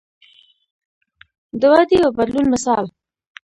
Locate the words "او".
2.05-2.11